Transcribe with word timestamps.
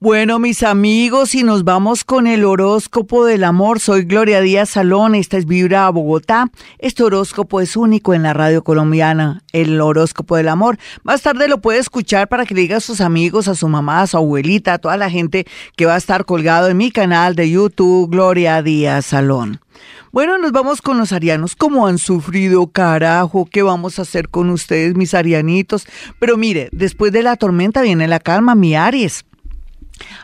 Bueno, 0.00 0.38
mis 0.38 0.62
amigos, 0.62 1.34
y 1.34 1.42
nos 1.42 1.64
vamos 1.64 2.04
con 2.04 2.28
el 2.28 2.44
horóscopo 2.44 3.24
del 3.24 3.42
amor. 3.42 3.80
Soy 3.80 4.04
Gloria 4.04 4.40
Díaz 4.40 4.68
Salón, 4.68 5.16
esta 5.16 5.38
es 5.38 5.44
Vibra 5.44 5.90
Bogotá. 5.90 6.52
Este 6.78 7.02
horóscopo 7.02 7.60
es 7.60 7.76
único 7.76 8.14
en 8.14 8.22
la 8.22 8.32
radio 8.32 8.62
colombiana, 8.62 9.42
el 9.52 9.80
horóscopo 9.80 10.36
del 10.36 10.50
amor. 10.50 10.78
Más 11.02 11.22
tarde 11.22 11.48
lo 11.48 11.60
puede 11.60 11.80
escuchar 11.80 12.28
para 12.28 12.46
que 12.46 12.54
le 12.54 12.60
diga 12.60 12.76
a 12.76 12.80
sus 12.80 13.00
amigos, 13.00 13.48
a 13.48 13.56
su 13.56 13.66
mamá, 13.66 14.02
a 14.02 14.06
su 14.06 14.16
abuelita, 14.18 14.74
a 14.74 14.78
toda 14.78 14.96
la 14.96 15.10
gente 15.10 15.48
que 15.74 15.86
va 15.86 15.96
a 15.96 15.98
estar 15.98 16.24
colgado 16.24 16.68
en 16.68 16.76
mi 16.76 16.92
canal 16.92 17.34
de 17.34 17.50
YouTube, 17.50 18.08
Gloria 18.08 18.62
Díaz 18.62 19.06
Salón. 19.06 19.58
Bueno, 20.12 20.38
nos 20.38 20.52
vamos 20.52 20.80
con 20.80 20.96
los 20.96 21.12
arianos. 21.12 21.56
¿Cómo 21.56 21.88
han 21.88 21.98
sufrido, 21.98 22.68
carajo? 22.68 23.48
¿Qué 23.50 23.64
vamos 23.64 23.98
a 23.98 24.02
hacer 24.02 24.28
con 24.28 24.50
ustedes, 24.50 24.94
mis 24.94 25.12
arianitos? 25.12 25.88
Pero 26.20 26.36
mire, 26.36 26.68
después 26.70 27.10
de 27.10 27.24
la 27.24 27.34
tormenta 27.34 27.82
viene 27.82 28.06
la 28.06 28.20
calma, 28.20 28.54
mi 28.54 28.76
Aries. 28.76 29.24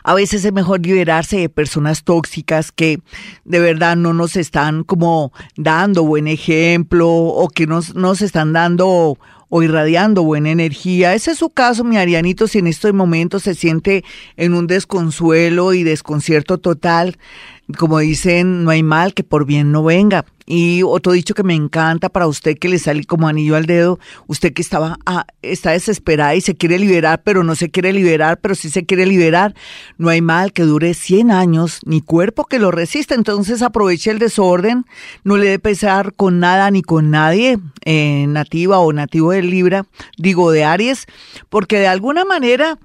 A 0.03 0.13
veces 0.13 0.45
es 0.45 0.53
mejor 0.53 0.85
liberarse 0.85 1.37
de 1.37 1.49
personas 1.49 2.03
tóxicas 2.03 2.71
que 2.71 2.99
de 3.43 3.59
verdad 3.59 3.95
no 3.95 4.13
nos 4.13 4.35
están 4.35 4.83
como 4.83 5.31
dando 5.55 6.03
buen 6.03 6.27
ejemplo 6.27 7.09
o 7.09 7.47
que 7.49 7.67
nos, 7.67 7.95
nos 7.95 8.21
están 8.21 8.53
dando 8.53 9.17
o 9.49 9.63
irradiando 9.63 10.23
buena 10.23 10.51
energía. 10.51 11.13
Ese 11.13 11.31
es 11.31 11.37
su 11.37 11.49
caso, 11.49 11.83
mi 11.83 11.97
Arianito, 11.97 12.47
si 12.47 12.59
en 12.59 12.67
estos 12.67 12.93
momentos 12.93 13.43
se 13.43 13.55
siente 13.55 14.03
en 14.37 14.53
un 14.53 14.67
desconsuelo 14.67 15.73
y 15.73 15.83
desconcierto 15.83 16.57
total. 16.57 17.17
Como 17.77 17.99
dicen, 17.99 18.63
no 18.63 18.71
hay 18.71 18.83
mal 18.83 19.13
que 19.13 19.23
por 19.23 19.45
bien 19.45 19.71
no 19.71 19.83
venga. 19.83 20.25
Y 20.47 20.83
otro 20.83 21.13
dicho 21.13 21.33
que 21.33 21.43
me 21.43 21.55
encanta 21.55 22.09
para 22.09 22.27
usted 22.27 22.57
que 22.57 22.69
le 22.69 22.77
sale 22.77 23.03
como 23.05 23.27
anillo 23.27 23.55
al 23.55 23.65
dedo, 23.65 23.99
usted 24.27 24.53
que 24.53 24.61
estaba 24.61 24.99
ah, 25.05 25.25
está 25.41 25.71
desesperada 25.71 26.35
y 26.35 26.41
se 26.41 26.55
quiere 26.55 26.77
liberar, 26.77 27.23
pero 27.23 27.43
no 27.43 27.55
se 27.55 27.71
quiere 27.71 27.91
liberar, 27.91 28.39
pero 28.39 28.53
sí 28.53 28.69
se 28.69 28.85
quiere 28.85 29.07
liberar. 29.07 29.55
No 29.97 30.09
hay 30.09 30.21
mal 30.21 30.53
que 30.53 30.63
dure 30.63 30.93
100 30.93 31.31
años, 31.31 31.79
ni 31.85 32.01
cuerpo 32.01 32.45
que 32.45 32.59
lo 32.59 32.69
resista. 32.69 33.15
Entonces 33.15 33.63
aproveche 33.63 34.11
el 34.11 34.19
desorden, 34.19 34.85
no 35.23 35.37
le 35.37 35.47
dé 35.47 35.59
pesar 35.59 36.13
con 36.13 36.39
nada 36.39 36.69
ni 36.69 36.83
con 36.83 37.09
nadie, 37.09 37.57
eh, 37.85 38.25
nativa 38.27 38.77
o 38.79 38.93
nativo 38.93 39.31
de 39.31 39.41
Libra, 39.41 39.85
digo 40.17 40.51
de 40.51 40.63
Aries, 40.63 41.07
porque 41.49 41.79
de 41.79 41.87
alguna 41.87 42.23
manera 42.23 42.77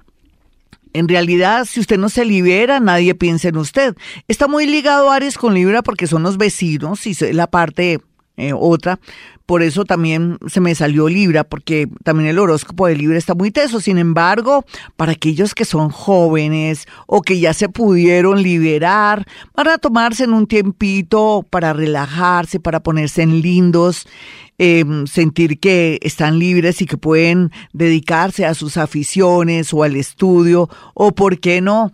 en 0.93 1.07
realidad, 1.07 1.65
si 1.65 1.79
usted 1.79 1.97
no 1.97 2.09
se 2.09 2.25
libera, 2.25 2.79
nadie 2.79 3.15
piensa 3.15 3.49
en 3.49 3.57
usted. 3.57 3.95
Está 4.27 4.47
muy 4.47 4.65
ligado 4.65 5.11
Aries 5.11 5.37
con 5.37 5.53
Libra 5.53 5.81
porque 5.81 6.07
son 6.07 6.23
los 6.23 6.37
vecinos 6.37 7.05
y 7.07 7.15
la 7.33 7.47
parte 7.47 7.99
eh, 8.41 8.53
otra. 8.53 8.99
Por 9.45 9.63
eso 9.63 9.83
también 9.83 10.37
se 10.47 10.61
me 10.61 10.73
salió 10.75 11.09
Libra, 11.09 11.43
porque 11.43 11.89
también 12.03 12.29
el 12.29 12.39
horóscopo 12.39 12.87
de 12.87 12.95
Libra 12.95 13.17
está 13.17 13.35
muy 13.35 13.51
teso. 13.51 13.81
Sin 13.81 13.97
embargo, 13.97 14.63
para 14.95 15.11
aquellos 15.11 15.53
que 15.53 15.65
son 15.65 15.89
jóvenes 15.89 16.87
o 17.05 17.21
que 17.21 17.39
ya 17.39 17.53
se 17.53 17.67
pudieron 17.67 18.41
liberar, 18.41 19.25
van 19.53 19.67
a 19.67 19.77
tomarse 19.77 20.23
en 20.23 20.33
un 20.33 20.47
tiempito 20.47 21.45
para 21.49 21.73
relajarse, 21.73 22.59
para 22.59 22.81
ponerse 22.81 23.23
en 23.23 23.41
lindos 23.41 24.07
Em, 24.63 25.07
sentir 25.07 25.59
que 25.59 25.97
están 26.03 26.37
libres 26.37 26.83
y 26.83 26.85
que 26.85 26.95
pueden 26.95 27.49
dedicarse 27.73 28.45
a 28.45 28.53
sus 28.53 28.77
aficiones 28.77 29.73
o 29.73 29.81
al 29.81 29.95
estudio, 29.95 30.69
o 30.93 31.13
por 31.13 31.39
qué 31.39 31.61
no, 31.61 31.91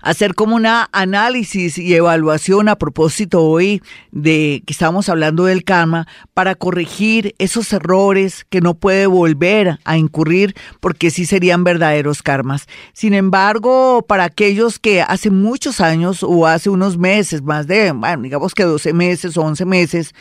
hacer 0.00 0.34
como 0.34 0.56
una 0.56 0.88
análisis 0.92 1.78
y 1.78 1.94
evaluación 1.94 2.68
a 2.68 2.76
propósito 2.76 3.42
hoy 3.42 3.82
de 4.12 4.62
que 4.66 4.72
estamos 4.72 5.08
hablando 5.08 5.44
del 5.44 5.64
karma 5.64 6.06
para 6.34 6.54
corregir 6.54 7.34
esos 7.38 7.72
errores 7.72 8.44
que 8.48 8.60
no 8.60 8.74
puede 8.74 9.06
volver 9.06 9.78
a 9.84 9.96
incurrir 9.96 10.54
porque 10.80 11.10
sí 11.10 11.26
serían 11.26 11.64
verdaderos 11.64 12.22
karmas. 12.22 12.66
Sin 12.92 13.14
embargo, 13.14 14.04
para 14.06 14.24
aquellos 14.24 14.78
que 14.78 15.02
hace 15.02 15.30
muchos 15.30 15.80
años 15.80 16.22
o 16.22 16.46
hace 16.46 16.70
unos 16.70 16.98
meses, 16.98 17.42
más 17.42 17.66
de, 17.66 17.92
bueno, 17.92 18.22
digamos 18.22 18.54
que 18.54 18.64
12 18.64 18.92
meses 18.92 19.36
o 19.36 19.42
11 19.42 19.64
meses, 19.64 20.14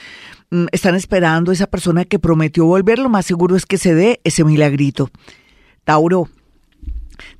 Mm, 0.51 0.67
están 0.71 0.95
esperando 0.95 1.51
esa 1.51 1.67
persona 1.67 2.05
que 2.05 2.19
prometió 2.19 2.65
volver, 2.65 2.99
lo 2.99 3.09
más 3.09 3.25
seguro 3.25 3.55
es 3.55 3.65
que 3.65 3.77
se 3.77 3.95
dé 3.95 4.21
ese 4.23 4.43
milagrito. 4.43 5.09
Tauro. 5.83 6.29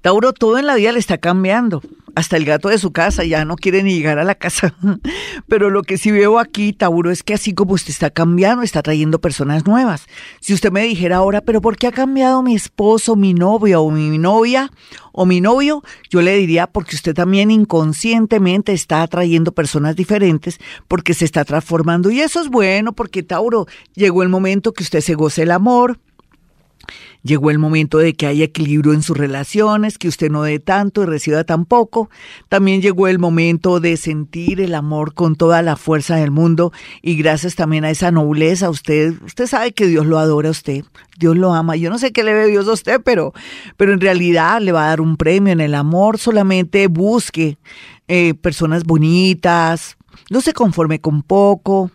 Tauro, 0.02 0.34
todo 0.34 0.58
en 0.58 0.66
la 0.66 0.76
vida 0.76 0.92
le 0.92 1.00
está 1.00 1.18
cambiando 1.18 1.82
hasta 2.16 2.38
el 2.38 2.46
gato 2.46 2.70
de 2.70 2.78
su 2.78 2.92
casa 2.92 3.24
ya 3.24 3.46
no 3.46 3.56
quiere 3.58 3.84
ni 3.84 3.96
llegar 3.96 4.20
a 4.20 4.24
la 4.24 4.36
casa. 4.36 4.74
Pero 5.48 5.70
lo 5.70 5.84
que 5.84 5.98
sí 5.98 6.12
veo 6.12 6.40
aquí, 6.40 6.74
Tauro, 6.74 7.12
es 7.12 7.24
que 7.24 7.34
así 7.34 7.54
como 7.54 7.74
usted 7.74 7.92
está 7.92 8.10
cambiando, 8.10 8.64
está 8.64 8.82
trayendo 8.82 9.20
personas 9.20 9.66
nuevas. 9.66 10.08
Si 10.40 10.54
usted 10.54 10.72
me 10.72 10.84
dijera 10.84 11.18
ahora, 11.18 11.42
pero 11.42 11.62
¿por 11.62 11.78
qué 11.78 11.88
ha 11.88 11.92
cambiado 11.92 12.42
mi 12.42 12.56
esposo, 12.56 13.16
mi 13.16 13.34
novia 13.34 13.80
o 13.80 13.92
mi 13.92 14.18
novia 14.18 14.72
o 15.12 15.26
mi 15.26 15.42
novio? 15.42 15.84
Yo 16.10 16.22
le 16.22 16.36
diría 16.38 16.68
porque 16.68 16.96
usted 16.96 17.14
también 17.14 17.52
inconscientemente 17.52 18.74
está 18.74 19.02
atrayendo 19.02 19.52
personas 19.52 19.96
diferentes 19.96 20.60
porque 20.88 21.14
se 21.14 21.26
está 21.26 21.46
transformando. 21.46 22.10
Y 22.10 22.22
eso 22.22 22.42
es 22.42 22.50
bueno 22.50 22.94
porque, 22.94 23.24
Tauro, 23.24 23.68
llegó 23.94 24.24
el 24.24 24.30
momento 24.30 24.74
que 24.74 24.84
usted 24.84 25.02
se 25.02 25.16
goce 25.16 25.44
el 25.44 25.52
amor, 25.52 26.00
Llegó 27.26 27.50
el 27.50 27.58
momento 27.58 27.98
de 27.98 28.14
que 28.14 28.28
haya 28.28 28.46
equilibrio 28.46 28.94
en 28.94 29.02
sus 29.02 29.18
relaciones, 29.18 29.98
que 29.98 30.08
usted 30.08 30.30
no 30.30 30.44
dé 30.44 30.60
tanto 30.60 31.02
y 31.02 31.06
reciba 31.08 31.44
tan 31.44 31.66
poco. 31.66 32.12
También 32.50 32.84
llegó 32.84 33.08
el 33.08 33.18
momento 33.18 33.80
de 33.80 33.98
sentir 33.98 34.62
el 34.62 34.76
amor 34.76 35.16
con 35.16 35.36
toda 35.36 35.64
la 35.64 35.76
fuerza 35.76 36.18
del 36.18 36.30
mundo 36.30 36.72
y 37.02 37.16
gracias 37.16 37.56
también 37.56 37.84
a 37.84 37.90
esa 37.90 38.12
nobleza, 38.12 38.70
usted, 38.70 39.16
usted 39.24 39.48
sabe 39.48 39.72
que 39.72 39.88
Dios 39.88 40.06
lo 40.06 40.20
adora 40.20 40.50
a 40.50 40.52
usted, 40.52 40.86
Dios 41.18 41.36
lo 41.36 41.56
ama. 41.56 41.76
Yo 41.76 41.90
no 41.90 41.98
sé 41.98 42.12
qué 42.12 42.24
le 42.24 42.36
ve 42.36 42.46
Dios 42.46 42.68
a 42.68 42.74
usted, 42.74 43.02
pero, 43.04 43.34
pero 43.76 43.92
en 43.92 44.02
realidad 44.02 44.62
le 44.62 44.72
va 44.72 44.86
a 44.86 44.90
dar 44.90 45.02
un 45.02 45.18
premio 45.18 45.52
en 45.52 45.62
el 45.62 45.74
amor. 45.74 46.20
Solamente 46.20 46.86
busque 46.86 47.58
eh, 48.08 48.36
personas 48.36 48.84
bonitas, 48.84 49.98
no 50.30 50.42
se 50.42 50.54
conforme 50.54 51.02
con 51.02 51.24
poco, 51.24 51.90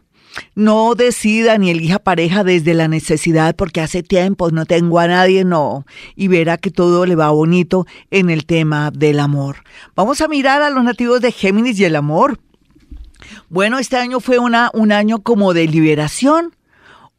no 0.54 0.94
decida 0.94 1.58
ni 1.58 1.70
elija 1.70 1.98
pareja 1.98 2.44
desde 2.44 2.74
la 2.74 2.88
necesidad 2.88 3.54
porque 3.56 3.80
hace 3.80 4.02
tiempo 4.02 4.50
no 4.50 4.66
tengo 4.66 4.98
a 4.98 5.06
nadie, 5.06 5.44
no. 5.44 5.86
Y 6.16 6.28
verá 6.28 6.58
que 6.58 6.70
todo 6.70 7.06
le 7.06 7.16
va 7.16 7.30
bonito 7.30 7.86
en 8.10 8.30
el 8.30 8.46
tema 8.46 8.90
del 8.90 9.20
amor. 9.20 9.64
Vamos 9.94 10.20
a 10.20 10.28
mirar 10.28 10.62
a 10.62 10.70
los 10.70 10.84
nativos 10.84 11.20
de 11.20 11.32
Géminis 11.32 11.78
y 11.78 11.84
el 11.84 11.96
amor. 11.96 12.38
Bueno, 13.48 13.78
este 13.78 13.96
año 13.96 14.20
fue 14.20 14.38
una, 14.38 14.70
un 14.74 14.92
año 14.92 15.20
como 15.20 15.52
de 15.54 15.66
liberación 15.66 16.54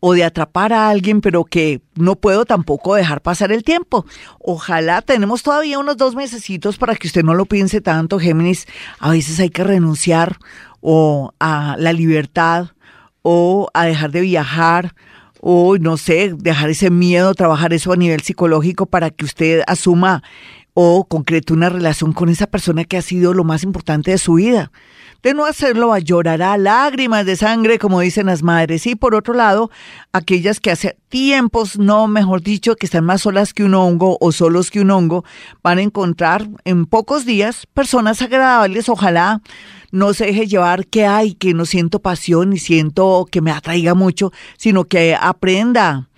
o 0.02 0.14
de 0.14 0.24
atrapar 0.24 0.74
a 0.74 0.90
alguien, 0.90 1.22
pero 1.22 1.46
que 1.46 1.82
no 1.96 2.16
puedo 2.16 2.44
tampoco 2.46 2.96
dejar 2.96 3.22
pasar 3.22 3.52
el 3.52 3.64
tiempo. 3.64 4.06
Ojalá 4.40 5.02
tenemos 5.02 5.44
todavía 5.44 5.80
unos 5.80 5.96
dos 5.96 6.16
mesecitos 6.16 6.78
para 6.78 6.96
que 6.96 7.08
usted 7.08 7.24
no 7.24 7.36
lo 7.36 7.46
piense 7.46 7.82
tanto, 7.82 8.20
Géminis. 8.20 8.68
A 9.00 9.12
veces 9.12 9.40
hay 9.40 9.52
que 9.52 9.64
renunciar 9.64 10.38
o 10.82 11.34
a 11.40 11.76
la 11.78 11.94
libertad 11.94 12.72
o 13.22 13.70
a 13.74 13.86
dejar 13.86 14.12
de 14.12 14.22
viajar 14.22 14.96
o 15.42 15.78
no 15.78 15.98
sé, 15.98 16.34
dejar 16.38 16.70
ese 16.70 16.92
miedo, 16.92 17.34
trabajar 17.34 17.74
eso 17.74 17.92
a 17.92 17.96
nivel 17.96 18.22
psicológico 18.22 18.86
para 18.86 19.10
que 19.10 19.26
usted 19.26 19.64
asuma 19.66 20.22
o 20.74 21.06
concrete 21.06 21.54
una 21.54 21.70
relación 21.70 22.14
con 22.14 22.30
esa 22.30 22.48
persona 22.48 22.86
que 22.86 22.98
ha 22.98 23.02
sido 23.02 23.34
lo 23.34 23.44
más 23.44 23.64
importante 23.64 24.12
de 24.12 24.18
su 24.18 24.36
vida. 24.36 24.72
De 25.24 25.36
no 25.36 25.46
hacerlo, 25.46 25.96
llorará 26.00 26.58
lágrimas 26.58 27.28
de 27.28 27.36
sangre, 27.36 27.78
como 27.78 28.00
dicen 28.00 28.26
las 28.26 28.42
madres. 28.42 28.88
Y 28.88 28.96
por 28.96 29.14
otro 29.14 29.36
lado, 29.36 29.70
aquellas 30.14 30.60
que 30.60 30.72
hace 30.72 30.98
tiempos, 31.10 31.78
no, 31.78 32.08
mejor 32.08 32.42
dicho, 32.42 32.76
que 32.76 32.88
están 32.88 33.06
más 33.06 33.22
solas 33.22 33.54
que 33.54 33.64
un 33.64 33.76
hongo 33.76 34.18
o 34.20 34.32
solos 34.32 34.72
que 34.72 34.82
un 34.82 34.90
hongo, 34.90 35.24
van 35.62 35.78
a 35.78 35.84
encontrar 35.84 36.50
en 36.66 36.88
pocos 36.88 37.24
días 37.26 37.68
personas 37.72 38.20
agradables, 38.24 38.90
ojalá 38.90 39.42
no 39.92 40.14
se 40.16 40.26
deje 40.26 40.48
llevar 40.48 40.88
que 40.88 41.06
hay, 41.06 41.36
que 41.36 41.54
no 41.54 41.66
siento 41.66 42.00
pasión 42.00 42.54
y 42.54 42.58
siento 42.58 43.28
que 43.30 43.42
me 43.42 43.52
atraiga 43.52 43.94
mucho, 43.94 44.32
sino 44.58 44.86
que 44.86 45.16
aprenda 45.20 46.10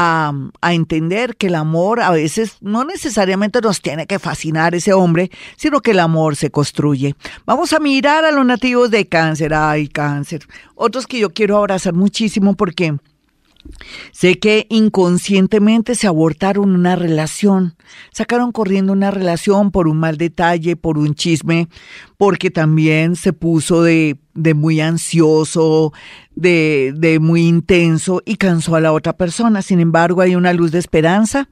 a, 0.00 0.32
entender 0.72 1.36
que 1.36 1.48
el 1.48 1.56
amor 1.56 2.00
a 2.00 2.10
veces 2.10 2.58
no 2.60 2.84
necesariamente 2.84 3.60
nos 3.60 3.82
tiene 3.82 4.06
que 4.06 4.20
fascinar 4.20 4.76
ese 4.76 4.92
hombre, 4.92 5.30
sino 5.56 5.80
que 5.80 5.90
el 5.90 5.98
amor 5.98 6.36
se 6.36 6.50
construye. 6.50 7.16
Vamos 7.44 7.72
a 7.72 7.80
mirar 7.80 8.24
a 8.24 8.30
los 8.30 8.46
nativos 8.46 8.92
de 8.92 9.08
cáncer, 9.08 9.52
ay 9.54 9.88
cáncer, 9.88 10.46
otros 10.76 11.08
que 11.08 11.18
yo 11.18 11.30
quiero 11.30 11.56
abrazar 11.56 11.94
muchísimo 11.94 12.54
porque 12.54 12.96
Sé 14.12 14.38
que 14.38 14.66
inconscientemente 14.70 15.94
se 15.94 16.06
abortaron 16.06 16.74
una 16.74 16.96
relación, 16.96 17.76
sacaron 18.12 18.52
corriendo 18.52 18.92
una 18.92 19.10
relación 19.10 19.70
por 19.70 19.88
un 19.88 19.98
mal 19.98 20.16
detalle, 20.16 20.76
por 20.76 20.98
un 20.98 21.14
chisme, 21.14 21.68
porque 22.16 22.50
también 22.50 23.16
se 23.16 23.32
puso 23.32 23.82
de, 23.82 24.18
de 24.34 24.54
muy 24.54 24.80
ansioso, 24.80 25.92
de, 26.34 26.92
de 26.96 27.18
muy 27.18 27.46
intenso 27.46 28.22
y 28.24 28.36
cansó 28.36 28.76
a 28.76 28.80
la 28.80 28.92
otra 28.92 29.16
persona. 29.16 29.62
Sin 29.62 29.80
embargo, 29.80 30.20
hay 30.20 30.34
una 30.34 30.52
luz 30.52 30.72
de 30.72 30.78
esperanza 30.78 31.48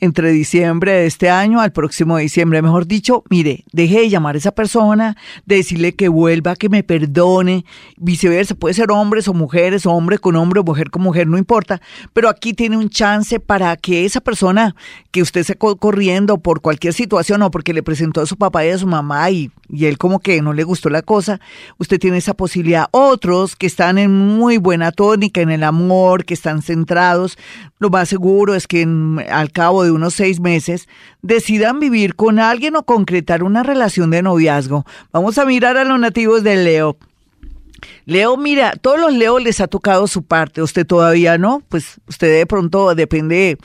entre 0.00 0.32
diciembre 0.32 0.92
de 0.92 1.06
este 1.06 1.30
año 1.30 1.60
al 1.60 1.72
próximo 1.72 2.16
diciembre. 2.16 2.62
Mejor 2.62 2.86
dicho, 2.86 3.22
mire, 3.30 3.64
deje 3.72 4.00
de 4.00 4.08
llamar 4.08 4.34
a 4.34 4.38
esa 4.38 4.52
persona, 4.52 5.16
de 5.46 5.56
decirle 5.56 5.94
que 5.94 6.08
vuelva, 6.08 6.56
que 6.56 6.68
me 6.68 6.82
perdone, 6.82 7.64
viceversa, 7.96 8.54
puede 8.54 8.74
ser 8.74 8.90
hombres 8.90 9.28
o 9.28 9.34
mujeres, 9.34 9.86
hombre 9.86 10.18
con 10.18 10.36
hombre 10.36 10.60
o 10.60 10.64
mujer 10.64 10.90
con 10.90 11.02
mujer, 11.02 11.26
no 11.26 11.38
importa, 11.38 11.80
pero 12.12 12.28
aquí 12.28 12.54
tiene 12.54 12.76
un 12.76 12.88
chance 12.88 13.40
para 13.40 13.76
que 13.76 14.04
esa 14.04 14.20
persona 14.20 14.74
que 15.10 15.22
usted 15.22 15.42
se 15.44 15.56
corriendo 15.56 16.38
por 16.38 16.60
cualquier 16.60 16.94
situación 16.94 17.42
o 17.42 17.50
porque 17.50 17.74
le 17.74 17.82
presentó 17.82 18.20
a 18.20 18.26
su 18.26 18.36
papá 18.36 18.64
y 18.64 18.70
a 18.70 18.78
su 18.78 18.86
mamá 18.86 19.30
y, 19.30 19.50
y 19.68 19.86
él 19.86 19.98
como 19.98 20.20
que 20.20 20.40
no 20.42 20.52
le 20.52 20.64
gustó 20.64 20.88
la 20.88 21.02
cosa, 21.02 21.40
usted 21.78 21.98
tiene 21.98 22.16
esa 22.16 22.34
posibilidad. 22.34 22.86
Otros 22.90 23.56
que 23.56 23.66
están 23.66 23.98
en 23.98 24.12
muy 24.12 24.56
buena 24.56 24.92
tónica, 24.92 25.40
en 25.40 25.50
el 25.50 25.64
amor, 25.64 26.24
que 26.24 26.34
están 26.34 26.62
centrados, 26.62 27.36
lo 27.78 27.90
más 27.90 28.08
seguro 28.08 28.54
es 28.54 28.66
que 28.66 28.82
al 29.30 29.52
cabo 29.52 29.84
de 29.84 29.89
unos 29.90 30.14
seis 30.14 30.40
meses 30.40 30.88
decidan 31.22 31.80
vivir 31.80 32.14
con 32.14 32.38
alguien 32.38 32.76
o 32.76 32.84
concretar 32.84 33.42
una 33.42 33.62
relación 33.62 34.10
de 34.10 34.22
noviazgo. 34.22 34.84
Vamos 35.12 35.38
a 35.38 35.44
mirar 35.44 35.76
a 35.76 35.84
los 35.84 35.98
nativos 35.98 36.42
de 36.42 36.56
Leo. 36.56 36.96
Leo, 38.04 38.36
mira, 38.36 38.72
todos 38.80 39.00
los 39.00 39.12
Leo 39.12 39.38
les 39.38 39.60
ha 39.60 39.66
tocado 39.66 40.06
su 40.06 40.22
parte, 40.22 40.62
usted 40.62 40.86
todavía 40.86 41.38
no, 41.38 41.62
pues 41.68 42.00
usted 42.06 42.38
de 42.38 42.46
pronto 42.46 42.94
depende 42.94 43.58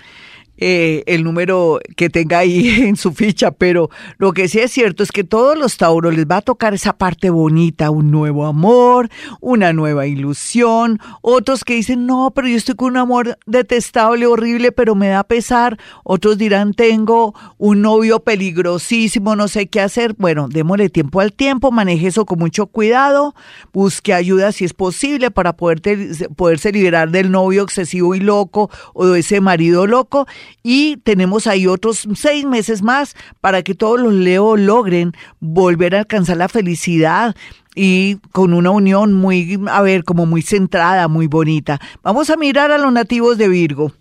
eh, 0.58 1.04
el 1.08 1.24
número 1.24 1.80
que 1.96 2.10
tenga 2.10 2.40
ahí 2.40 2.70
en 2.82 2.96
su 2.96 3.12
ficha, 3.12 3.52
pero 3.52 3.90
lo 4.18 4.34
que 4.34 4.48
sí 4.48 4.60
es 4.60 4.72
cierto 4.72 5.04
es 5.04 5.12
que 5.12 5.24
todos 5.24 5.58
los 5.58 5.78
Tauros 5.78 6.16
les 6.16 6.26
va 6.26 6.38
a 6.38 6.42
tocar 6.42 6.74
esa 6.74 6.94
parte 6.94 7.30
bonita, 7.30 7.90
un 7.90 8.12
nuevo 8.12 8.46
amor, 8.46 9.10
una 9.42 9.74
nueva 9.74 10.08
ilusión, 10.08 11.00
otros 11.22 11.64
que 11.64 11.76
dicen, 11.76 12.06
no, 12.06 12.32
pero 12.34 12.48
yo 12.48 12.58
estoy 12.58 12.76
con 12.76 12.92
un 12.92 12.98
amor 12.98 13.38
detestable, 13.46 14.28
horrible, 14.28 14.72
pero 14.72 14.96
me 14.96 15.10
da 15.10 15.24
pesar, 15.24 15.78
otros 16.04 16.38
dirán, 16.38 16.74
tengo 16.74 17.34
un 17.58 17.82
novio 17.82 18.22
peligrosísimo, 18.22 19.36
no 19.36 19.48
sé 19.48 19.68
qué 19.68 19.82
hacer, 19.82 20.16
bueno, 20.18 20.48
démosle 20.48 20.90
tiempo 20.90 21.20
al 21.20 21.34
tiempo, 21.34 21.72
maneje 21.72 22.08
eso 22.08 22.26
con 22.26 22.40
mucho 22.40 22.68
cuidado, 22.68 23.36
busque 23.74 24.14
ayuda 24.14 24.52
si 24.52 24.66
es 24.66 24.74
posible 24.74 25.32
para 25.32 25.54
poderse 25.56 26.72
liberar 26.72 27.12
del 27.12 27.32
novio 27.32 27.64
excesivo 27.64 28.16
y 28.16 28.20
loco 28.20 28.70
o 28.94 29.08
de 29.08 29.20
ese 29.20 29.42
marido 29.42 29.88
loco 29.88 30.28
y 30.64 30.98
tenemos 30.98 31.48
ahí 31.48 31.68
otros 31.68 32.08
seis 32.16 32.46
meses 32.46 32.82
más 32.82 33.16
para 33.42 33.62
que 33.64 33.76
todos 33.76 34.00
los 34.00 34.14
Leo 34.14 34.58
logren 34.58 35.14
volver 35.40 35.96
a 35.96 36.00
alcanzar 36.00 36.38
la 36.38 36.50
felicidad 36.50 37.36
y 37.76 38.16
con 38.32 38.54
una 38.54 38.72
unión 38.72 39.14
muy, 39.14 39.60
a 39.68 39.82
ver, 39.82 40.04
como 40.04 40.26
muy 40.26 40.42
centrada, 40.42 41.08
muy 41.08 41.28
bonita. 41.28 41.80
Vamos 42.02 42.30
a 42.30 42.38
mirar 42.38 42.72
a 42.72 42.78
los 42.78 42.92
nativos 42.92 43.38
de 43.38 43.50
Virgo. 43.50 43.92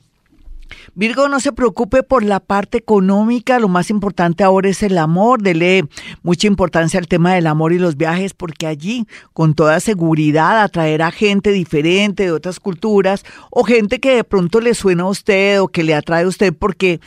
Virgo, 0.94 1.28
no 1.28 1.40
se 1.40 1.52
preocupe 1.52 2.02
por 2.02 2.22
la 2.22 2.40
parte 2.40 2.78
económica, 2.78 3.58
lo 3.58 3.68
más 3.68 3.90
importante 3.90 4.44
ahora 4.44 4.68
es 4.68 4.82
el 4.82 4.98
amor, 4.98 5.42
dele 5.42 5.84
mucha 6.22 6.46
importancia 6.46 6.98
al 6.98 7.08
tema 7.08 7.34
del 7.34 7.46
amor 7.46 7.72
y 7.72 7.78
los 7.78 7.96
viajes, 7.96 8.34
porque 8.34 8.66
allí, 8.66 9.06
con 9.32 9.54
toda 9.54 9.80
seguridad, 9.80 10.62
atraerá 10.62 11.10
gente 11.10 11.50
diferente 11.50 12.24
de 12.24 12.32
otras 12.32 12.60
culturas 12.60 13.24
o 13.50 13.64
gente 13.64 14.00
que 14.00 14.16
de 14.16 14.24
pronto 14.24 14.60
le 14.60 14.74
suena 14.74 15.04
a 15.04 15.08
usted 15.08 15.60
o 15.60 15.68
que 15.68 15.82
le 15.82 15.94
atrae 15.94 16.24
a 16.24 16.28
usted, 16.28 16.54
porque 16.54 17.00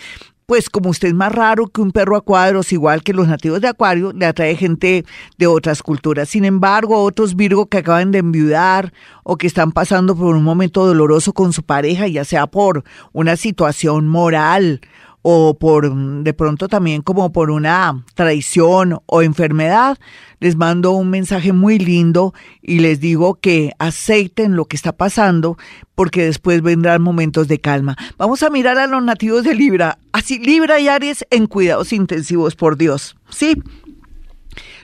pues 0.47 0.69
como 0.69 0.91
usted 0.91 1.09
es 1.09 1.13
más 1.13 1.33
raro 1.33 1.67
que 1.67 1.81
un 1.81 1.91
perro 1.91 2.15
a 2.15 2.21
cuadros, 2.21 2.71
igual 2.71 3.03
que 3.03 3.11
los 3.11 3.27
nativos 3.27 3.59
de 3.59 3.67
Acuario, 3.67 4.13
le 4.13 4.25
atrae 4.25 4.55
gente 4.55 5.03
de 5.37 5.45
otras 5.45 5.83
culturas. 5.83 6.29
Sin 6.29 6.45
embargo, 6.45 7.03
otros 7.03 7.35
Virgo 7.35 7.65
que 7.65 7.79
acaban 7.79 8.11
de 8.13 8.19
enviudar 8.19 8.93
o 9.23 9.35
que 9.35 9.45
están 9.45 9.73
pasando 9.73 10.15
por 10.15 10.37
un 10.37 10.45
momento 10.45 10.85
doloroso 10.85 11.33
con 11.33 11.51
su 11.51 11.63
pareja, 11.63 12.07
ya 12.07 12.23
sea 12.23 12.47
por 12.47 12.85
una 13.11 13.35
situación 13.35 14.07
moral 14.07 14.79
o 15.21 15.57
por 15.59 15.93
de 15.93 16.33
pronto 16.33 16.69
también 16.69 17.01
como 17.01 17.33
por 17.33 17.51
una 17.51 18.05
traición 18.15 18.99
o 19.05 19.21
enfermedad, 19.21 19.97
les 20.39 20.55
mando 20.55 20.91
un 20.91 21.09
mensaje 21.09 21.51
muy 21.51 21.77
lindo 21.77 22.33
y 22.61 22.79
les 22.79 23.01
digo 23.01 23.35
que 23.35 23.73
acepten 23.79 24.55
lo 24.55 24.63
que 24.63 24.77
está 24.77 24.93
pasando 24.93 25.57
porque 25.95 26.23
después 26.23 26.61
vendrán 26.61 27.01
momentos 27.01 27.49
de 27.49 27.59
calma. 27.59 27.97
Vamos 28.17 28.43
a 28.43 28.49
mirar 28.49 28.77
a 28.77 28.87
los 28.87 29.03
nativos 29.03 29.43
de 29.43 29.55
Libra, 29.55 29.96
así 30.11 30.39
Libra 30.39 30.79
y 30.79 30.87
Aries 30.87 31.25
en 31.29 31.47
cuidados 31.47 31.93
intensivos 31.93 32.55
por 32.55 32.77
Dios. 32.77 33.15
Sí, 33.29 33.55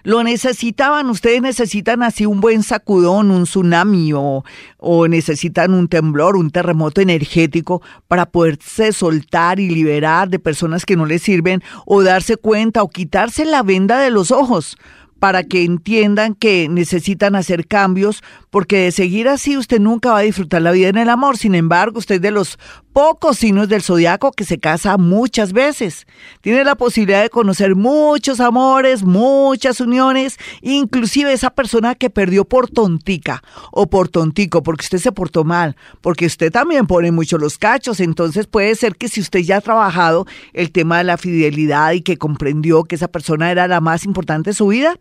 lo 0.04 0.22
necesitaban, 0.22 1.10
ustedes 1.10 1.42
necesitan 1.42 2.04
así 2.04 2.26
un 2.26 2.42
buen 2.42 2.62
sacudón, 2.62 3.32
un 3.32 3.46
tsunami 3.46 4.12
o, 4.14 4.44
o 4.78 5.08
necesitan 5.08 5.74
un 5.74 5.88
temblor, 5.88 6.36
un 6.36 6.52
terremoto 6.52 7.00
energético 7.00 7.82
para 8.10 8.26
poderse 8.26 8.92
soltar 8.92 9.62
y 9.62 9.70
liberar 9.70 10.30
de 10.30 10.40
personas 10.40 10.86
que 10.86 10.98
no 10.98 11.06
les 11.06 11.22
sirven 11.22 11.64
o 11.86 12.04
darse 12.04 12.36
cuenta 12.36 12.84
o 12.84 12.90
quitarse 12.90 13.46
la 13.46 13.64
venda 13.64 14.00
de 14.00 14.12
los 14.12 14.32
ojos 14.32 14.78
para 15.24 15.44
que 15.44 15.64
entiendan 15.64 16.36
que 16.36 16.68
necesitan 16.68 17.38
hacer 17.38 17.66
cambios, 17.66 18.22
porque 18.50 18.80
de 18.80 18.92
seguir 18.92 19.30
así 19.30 19.56
usted 19.56 19.80
nunca 19.80 20.12
va 20.12 20.18
a 20.18 20.24
disfrutar 20.24 20.62
la 20.62 20.74
vida 20.74 20.90
en 20.90 20.98
el 20.98 21.08
amor. 21.08 21.38
Sin 21.38 21.56
embargo, 21.56 22.00
usted 22.00 22.16
es 22.16 22.22
de 22.22 22.32
los 22.32 22.60
pocos 22.92 23.38
signos 23.38 23.70
del 23.70 23.82
zodiaco 23.82 24.34
que 24.34 24.44
se 24.44 24.60
casa 24.60 24.98
muchas 24.98 25.54
veces. 25.54 26.06
Tiene 26.42 26.66
la 26.66 26.76
posibilidad 26.76 27.22
de 27.22 27.30
conocer 27.30 27.76
muchos 27.76 28.42
amores, 28.42 29.04
muchas 29.04 29.80
uniones, 29.80 30.38
inclusive 30.62 31.32
esa 31.32 31.52
persona 31.52 31.96
que 31.96 32.10
perdió 32.10 32.44
por 32.44 32.70
tontica 32.70 33.42
o 33.72 33.88
por 33.90 34.10
tontico, 34.10 34.62
porque 34.62 34.84
usted 34.84 35.00
se 35.00 35.14
portó 35.14 35.46
mal, 35.46 35.78
porque 36.02 36.26
usted 36.26 36.52
también 36.52 36.86
pone 36.86 37.14
mucho 37.14 37.38
los 37.38 37.58
cachos. 37.58 38.02
Entonces 38.02 38.46
puede 38.46 38.76
ser 38.76 38.98
que 38.98 39.08
si 39.08 39.22
usted 39.22 39.40
ya 39.40 39.58
ha 39.58 39.62
trabajado 39.62 40.28
el 40.52 40.72
tema 40.72 40.98
de 40.98 41.06
la 41.06 41.18
fidelidad 41.18 41.94
y 41.94 42.02
que 42.02 42.18
comprendió 42.18 42.84
que 42.84 42.96
esa 42.96 43.08
persona 43.08 43.50
era 43.50 43.70
la 43.70 43.80
más 43.80 44.04
importante 44.04 44.50
de 44.50 44.54
su 44.54 44.68
vida, 44.68 44.98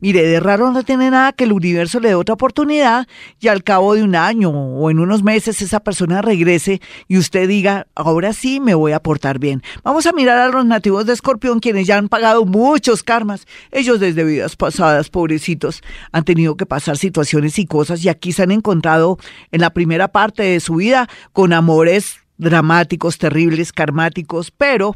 mire, 0.00 0.22
de 0.22 0.40
raro 0.40 0.70
no 0.72 0.82
tiene 0.82 1.10
nada 1.10 1.32
que 1.32 1.44
el 1.44 1.52
universo 1.52 2.00
le 2.00 2.08
dé 2.08 2.14
otra 2.14 2.34
oportunidad 2.34 3.06
y 3.40 3.48
al 3.48 3.62
cabo 3.64 3.94
de 3.94 4.02
un 4.02 4.14
año 4.14 4.50
o 4.50 4.90
en 4.90 4.98
unos 4.98 5.22
meses 5.22 5.62
esa 5.62 5.80
persona 5.80 6.22
regrese 6.22 6.80
y 7.08 7.18
usted 7.18 7.48
diga, 7.48 7.86
ahora 7.94 8.32
sí 8.32 8.60
me 8.60 8.74
voy 8.74 8.92
a 8.92 9.00
portar 9.00 9.38
bien. 9.38 9.62
Vamos 9.82 10.06
a 10.06 10.12
mirar 10.12 10.38
a 10.38 10.48
los 10.48 10.64
nativos 10.64 11.06
de 11.06 11.12
Escorpión, 11.12 11.60
quienes 11.60 11.86
ya 11.86 11.96
han 11.96 12.08
pagado 12.08 12.44
muchos 12.44 13.02
karmas. 13.02 13.46
Ellos 13.70 14.00
desde 14.00 14.24
vidas 14.24 14.56
pasadas, 14.56 15.10
pobrecitos, 15.10 15.82
han 16.12 16.24
tenido 16.24 16.56
que 16.56 16.66
pasar 16.66 16.96
situaciones 16.96 17.58
y 17.58 17.66
cosas 17.66 18.04
y 18.04 18.08
aquí 18.08 18.32
se 18.32 18.42
han 18.42 18.50
encontrado 18.50 19.18
en 19.52 19.60
la 19.60 19.70
primera 19.70 20.08
parte 20.08 20.42
de 20.42 20.60
su 20.60 20.76
vida 20.76 21.08
con 21.32 21.52
amores 21.52 22.20
dramáticos, 22.38 23.18
terribles, 23.18 23.72
karmáticos, 23.72 24.50
pero 24.50 24.94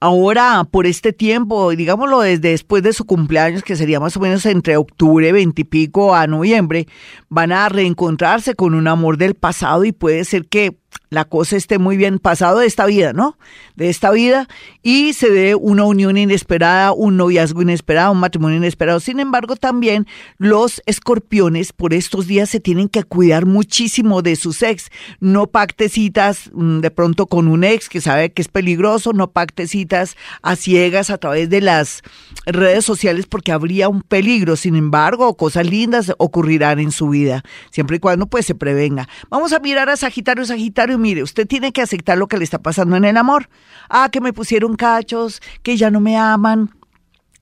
Ahora, 0.00 0.64
por 0.70 0.86
este 0.86 1.12
tiempo, 1.12 1.70
digámoslo 1.70 2.20
desde 2.20 2.50
después 2.50 2.82
de 2.82 2.92
su 2.92 3.04
cumpleaños, 3.04 3.62
que 3.62 3.76
sería 3.76 4.00
más 4.00 4.16
o 4.16 4.20
menos 4.20 4.46
entre 4.46 4.76
octubre 4.76 5.30
veintipico 5.32 6.14
a 6.14 6.26
noviembre, 6.26 6.86
van 7.28 7.52
a 7.52 7.68
reencontrarse 7.68 8.54
con 8.54 8.74
un 8.74 8.88
amor 8.88 9.18
del 9.18 9.34
pasado 9.34 9.84
y 9.84 9.92
puede 9.92 10.24
ser 10.24 10.46
que 10.46 10.79
la 11.10 11.24
cosa 11.24 11.56
esté 11.56 11.78
muy 11.78 11.96
bien 11.96 12.20
pasado 12.20 12.60
de 12.60 12.66
esta 12.66 12.86
vida, 12.86 13.12
¿no? 13.12 13.36
De 13.74 13.90
esta 13.90 14.12
vida 14.12 14.48
y 14.82 15.12
se 15.12 15.30
dé 15.30 15.56
una 15.56 15.84
unión 15.84 16.16
inesperada, 16.16 16.92
un 16.92 17.16
noviazgo 17.16 17.62
inesperado, 17.62 18.12
un 18.12 18.20
matrimonio 18.20 18.58
inesperado. 18.58 19.00
Sin 19.00 19.18
embargo, 19.18 19.56
también 19.56 20.06
los 20.38 20.80
escorpiones 20.86 21.72
por 21.72 21.94
estos 21.94 22.28
días 22.28 22.48
se 22.48 22.60
tienen 22.60 22.88
que 22.88 23.02
cuidar 23.02 23.44
muchísimo 23.44 24.22
de 24.22 24.36
sus 24.36 24.62
ex. 24.62 24.90
No 25.18 25.48
pactecitas 25.48 26.50
mm, 26.52 26.78
de 26.78 26.90
pronto 26.92 27.26
con 27.26 27.48
un 27.48 27.64
ex 27.64 27.88
que 27.88 28.00
sabe 28.00 28.30
que 28.30 28.42
es 28.42 28.48
peligroso, 28.48 29.12
no 29.12 29.32
pactecitas 29.32 30.16
a 30.42 30.54
ciegas 30.54 31.10
a 31.10 31.18
través 31.18 31.50
de 31.50 31.60
las 31.60 32.02
redes 32.46 32.84
sociales 32.84 33.26
porque 33.26 33.50
habría 33.50 33.88
un 33.88 34.02
peligro. 34.02 34.54
Sin 34.54 34.76
embargo, 34.76 35.36
cosas 35.36 35.66
lindas 35.66 36.12
ocurrirán 36.18 36.78
en 36.78 36.92
su 36.92 37.08
vida, 37.08 37.42
siempre 37.72 37.96
y 37.96 38.00
cuando 38.00 38.26
pues 38.26 38.46
se 38.46 38.54
prevenga. 38.54 39.08
Vamos 39.28 39.52
a 39.52 39.58
mirar 39.58 39.88
a 39.88 39.96
Sagitario, 39.96 40.44
Sagitario 40.44 40.79
mire, 40.86 41.22
usted 41.22 41.46
tiene 41.46 41.72
que 41.72 41.82
aceptar 41.82 42.18
lo 42.18 42.26
que 42.26 42.38
le 42.38 42.44
está 42.44 42.58
pasando 42.58 42.96
en 42.96 43.04
el 43.04 43.16
amor. 43.16 43.48
Ah, 43.88 44.08
que 44.10 44.20
me 44.20 44.32
pusieron 44.32 44.76
cachos, 44.76 45.40
que 45.62 45.76
ya 45.76 45.90
no 45.90 46.00
me 46.00 46.16
aman, 46.16 46.70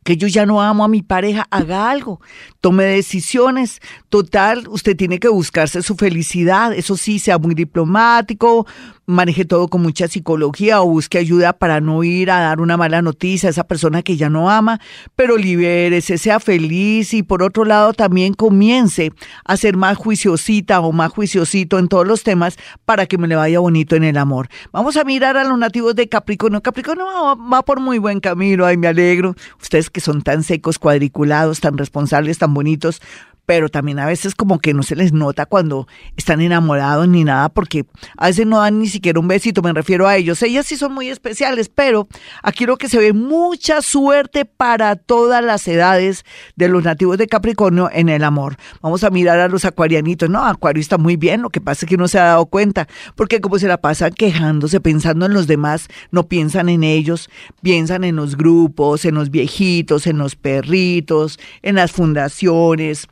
que 0.08 0.16
yo 0.16 0.26
ya 0.26 0.46
no 0.46 0.62
amo 0.62 0.84
a 0.84 0.88
mi 0.88 1.02
pareja, 1.02 1.46
haga 1.50 1.90
algo, 1.90 2.22
tome 2.62 2.84
decisiones. 2.84 3.82
Total, 4.08 4.66
usted 4.68 4.96
tiene 4.96 5.18
que 5.18 5.28
buscarse 5.28 5.82
su 5.82 5.96
felicidad. 5.96 6.72
Eso 6.72 6.96
sí, 6.96 7.18
sea 7.18 7.36
muy 7.36 7.54
diplomático, 7.54 8.66
maneje 9.08 9.46
todo 9.46 9.68
con 9.68 9.80
mucha 9.80 10.06
psicología 10.06 10.82
o 10.82 10.86
busque 10.86 11.16
ayuda 11.16 11.54
para 11.54 11.80
no 11.80 12.04
ir 12.04 12.30
a 12.30 12.40
dar 12.40 12.60
una 12.60 12.76
mala 12.76 13.00
noticia 13.00 13.48
a 13.48 13.50
esa 13.50 13.64
persona 13.64 14.02
que 14.02 14.18
ya 14.18 14.28
no 14.28 14.50
ama, 14.50 14.80
pero 15.16 15.38
libérese, 15.38 16.18
sea 16.18 16.40
feliz 16.40 17.14
y 17.14 17.22
por 17.22 17.42
otro 17.42 17.64
lado 17.64 17.94
también 17.94 18.34
comience 18.34 19.12
a 19.44 19.56
ser 19.56 19.78
más 19.78 19.96
juiciosita 19.96 20.80
o 20.80 20.92
más 20.92 21.10
juiciosito 21.10 21.78
en 21.78 21.88
todos 21.88 22.06
los 22.06 22.22
temas 22.22 22.58
para 22.84 23.06
que 23.06 23.16
me 23.16 23.28
le 23.28 23.36
vaya 23.36 23.60
bonito 23.60 23.96
en 23.96 24.04
el 24.04 24.18
amor. 24.18 24.48
Vamos 24.72 24.98
a 24.98 25.04
mirar 25.04 25.38
a 25.38 25.44
los 25.44 25.58
nativos 25.58 25.94
de 25.94 26.08
Capricornio. 26.08 26.60
Capricornio 26.60 27.06
va, 27.06 27.62
por 27.62 27.80
muy 27.80 27.96
buen 27.98 28.20
camino, 28.20 28.66
ay, 28.66 28.76
me 28.76 28.88
alegro. 28.88 29.34
Ustedes 29.60 29.88
que 29.88 29.97
son 30.00 30.22
tan 30.22 30.42
secos, 30.42 30.78
cuadriculados, 30.78 31.60
tan 31.60 31.78
responsables, 31.78 32.38
tan 32.38 32.54
bonitos, 32.54 33.02
pero 33.48 33.70
también 33.70 33.98
a 33.98 34.04
veces 34.04 34.34
como 34.34 34.58
que 34.58 34.74
no 34.74 34.82
se 34.82 34.94
les 34.94 35.14
nota 35.14 35.46
cuando 35.46 35.88
están 36.18 36.42
enamorados 36.42 37.08
ni 37.08 37.24
nada, 37.24 37.48
porque 37.48 37.86
a 38.18 38.26
veces 38.26 38.46
no 38.46 38.58
dan 38.58 38.78
ni 38.78 38.88
siquiera 38.88 39.18
un 39.18 39.26
besito, 39.26 39.62
me 39.62 39.72
refiero 39.72 40.06
a 40.06 40.16
ellos. 40.16 40.42
Ellas 40.42 40.66
sí 40.66 40.76
son 40.76 40.92
muy 40.92 41.08
especiales, 41.08 41.70
pero 41.70 42.08
aquí 42.42 42.66
lo 42.66 42.76
que 42.76 42.90
se 42.90 42.98
ve 42.98 43.14
mucha 43.14 43.80
suerte 43.80 44.44
para 44.44 44.96
todas 44.96 45.42
las 45.42 45.66
edades 45.66 46.26
de 46.56 46.68
los 46.68 46.84
nativos 46.84 47.16
de 47.16 47.26
Capricornio 47.26 47.88
en 47.90 48.10
el 48.10 48.22
amor. 48.22 48.58
Vamos 48.82 49.02
a 49.02 49.08
mirar 49.08 49.40
a 49.40 49.48
los 49.48 49.64
acuarianitos, 49.64 50.28
no, 50.28 50.44
Acuario 50.44 50.82
está 50.82 50.98
muy 50.98 51.16
bien, 51.16 51.40
lo 51.40 51.48
que 51.48 51.62
pasa 51.62 51.86
es 51.86 51.88
que 51.88 51.96
no 51.96 52.06
se 52.06 52.18
ha 52.18 52.24
dado 52.24 52.44
cuenta, 52.44 52.86
porque 53.16 53.40
como 53.40 53.58
se 53.58 53.66
la 53.66 53.78
pasan 53.78 54.12
quejándose, 54.12 54.78
pensando 54.78 55.24
en 55.24 55.32
los 55.32 55.46
demás, 55.46 55.88
no 56.10 56.24
piensan 56.28 56.68
en 56.68 56.84
ellos, 56.84 57.30
piensan 57.62 58.04
en 58.04 58.16
los 58.16 58.36
grupos, 58.36 59.06
en 59.06 59.14
los 59.14 59.30
viejitos, 59.30 60.06
en 60.06 60.18
los 60.18 60.36
perritos, 60.36 61.38
en 61.62 61.76
las 61.76 61.92
fundaciones 61.92 63.08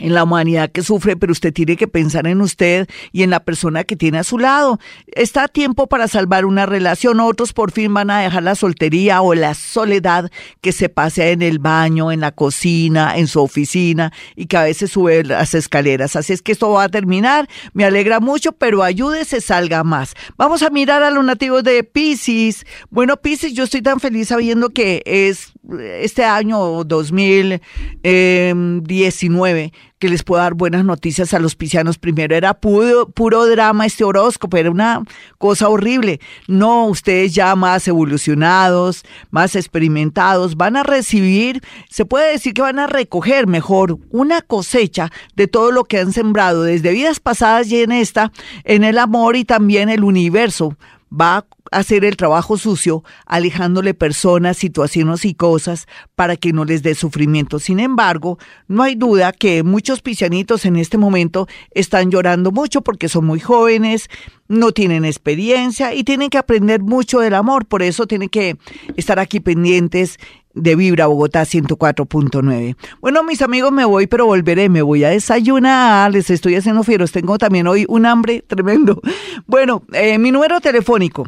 en 0.00 0.14
la 0.14 0.24
humanidad 0.24 0.70
que 0.70 0.82
sufre, 0.82 1.16
pero 1.16 1.32
usted 1.32 1.52
tiene 1.52 1.76
que 1.76 1.88
pensar 1.88 2.26
en 2.26 2.40
usted 2.40 2.88
y 3.12 3.22
en 3.22 3.30
la 3.30 3.40
persona 3.40 3.84
que 3.84 3.96
tiene 3.96 4.18
a 4.18 4.24
su 4.24 4.38
lado. 4.38 4.78
Está 5.08 5.44
a 5.44 5.48
tiempo 5.48 5.86
para 5.86 6.08
salvar 6.08 6.44
una 6.44 6.66
relación, 6.66 7.20
otros 7.20 7.52
por 7.52 7.72
fin 7.72 7.92
van 7.94 8.10
a 8.10 8.20
dejar 8.20 8.42
la 8.42 8.54
soltería 8.54 9.22
o 9.22 9.34
la 9.34 9.54
soledad 9.54 10.30
que 10.60 10.72
se 10.72 10.88
pase 10.88 11.32
en 11.32 11.42
el 11.42 11.58
baño, 11.58 12.12
en 12.12 12.20
la 12.20 12.32
cocina, 12.32 13.16
en 13.16 13.26
su 13.26 13.40
oficina 13.40 14.12
y 14.36 14.46
que 14.46 14.56
a 14.56 14.62
veces 14.62 14.92
sube 14.92 15.24
las 15.24 15.54
escaleras. 15.54 16.16
Así 16.16 16.32
es 16.32 16.42
que 16.42 16.52
esto 16.52 16.70
va 16.70 16.84
a 16.84 16.88
terminar, 16.88 17.48
me 17.72 17.84
alegra 17.84 18.20
mucho, 18.20 18.52
pero 18.52 18.82
ayúdese, 18.82 19.40
salga 19.40 19.84
más. 19.84 20.14
Vamos 20.36 20.62
a 20.62 20.70
mirar 20.70 21.02
a 21.02 21.10
los 21.10 21.24
nativos 21.24 21.64
de 21.64 21.82
Pisces. 21.82 22.64
Bueno, 22.90 23.16
Pisces, 23.16 23.54
yo 23.54 23.64
estoy 23.64 23.82
tan 23.82 24.00
feliz 24.00 24.28
sabiendo 24.28 24.70
que 24.70 25.02
es 25.04 25.52
este 26.00 26.24
año 26.24 26.84
2019 26.84 29.72
que 29.98 30.08
les 30.08 30.22
puedo 30.22 30.42
dar 30.42 30.54
buenas 30.54 30.84
noticias 30.84 31.34
a 31.34 31.38
los 31.38 31.56
piscianos. 31.56 31.98
Primero 31.98 32.34
era 32.34 32.54
puro, 32.54 33.08
puro 33.08 33.46
drama 33.46 33.86
este 33.86 34.04
horóscopo, 34.04 34.56
era 34.56 34.70
una 34.70 35.02
cosa 35.38 35.68
horrible. 35.68 36.20
No, 36.46 36.86
ustedes 36.86 37.34
ya 37.34 37.54
más 37.56 37.88
evolucionados, 37.88 39.04
más 39.30 39.56
experimentados, 39.56 40.56
van 40.56 40.76
a 40.76 40.82
recibir, 40.82 41.62
se 41.88 42.04
puede 42.04 42.32
decir 42.32 42.54
que 42.54 42.62
van 42.62 42.78
a 42.78 42.86
recoger 42.86 43.46
mejor 43.46 43.98
una 44.10 44.42
cosecha 44.42 45.10
de 45.34 45.48
todo 45.48 45.72
lo 45.72 45.84
que 45.84 45.98
han 45.98 46.12
sembrado 46.12 46.62
desde 46.62 46.92
vidas 46.92 47.20
pasadas 47.20 47.68
y 47.68 47.82
en 47.82 47.92
esta, 47.92 48.32
en 48.64 48.84
el 48.84 48.98
amor 48.98 49.36
y 49.36 49.44
también 49.44 49.88
el 49.88 50.04
universo 50.04 50.76
va 51.12 51.38
a 51.38 51.46
hacer 51.70 52.04
el 52.04 52.16
trabajo 52.16 52.56
sucio, 52.56 53.04
alejándole 53.26 53.94
personas, 53.94 54.56
situaciones 54.56 55.24
y 55.24 55.34
cosas 55.34 55.86
para 56.14 56.36
que 56.36 56.52
no 56.52 56.64
les 56.64 56.82
dé 56.82 56.94
sufrimiento. 56.94 57.58
Sin 57.58 57.80
embargo, 57.80 58.38
no 58.66 58.82
hay 58.82 58.94
duda 58.94 59.32
que 59.32 59.62
muchos 59.62 60.00
piscianitos 60.00 60.64
en 60.64 60.76
este 60.76 60.98
momento 60.98 61.46
están 61.72 62.10
llorando 62.10 62.52
mucho 62.52 62.82
porque 62.82 63.08
son 63.08 63.26
muy 63.26 63.40
jóvenes, 63.40 64.08
no 64.48 64.72
tienen 64.72 65.04
experiencia 65.04 65.94
y 65.94 66.04
tienen 66.04 66.30
que 66.30 66.38
aprender 66.38 66.80
mucho 66.80 67.20
del 67.20 67.34
amor. 67.34 67.66
Por 67.66 67.82
eso 67.82 68.06
tienen 68.06 68.28
que 68.28 68.56
estar 68.96 69.18
aquí 69.18 69.40
pendientes 69.40 70.18
de 70.58 70.76
Vibra 70.76 71.06
Bogotá 71.06 71.42
104.9. 71.42 72.76
Bueno, 73.00 73.22
mis 73.22 73.42
amigos, 73.42 73.72
me 73.72 73.84
voy, 73.84 74.06
pero 74.06 74.26
volveré. 74.26 74.68
Me 74.68 74.82
voy 74.82 75.04
a 75.04 75.10
desayunar. 75.10 76.12
Les 76.12 76.30
estoy 76.30 76.56
haciendo 76.56 76.84
fieros. 76.84 77.12
Tengo 77.12 77.38
también 77.38 77.66
hoy 77.66 77.86
un 77.88 78.06
hambre 78.06 78.44
tremendo. 78.46 79.00
Bueno, 79.46 79.82
eh, 79.92 80.18
mi 80.18 80.30
número 80.30 80.60
telefónico. 80.60 81.24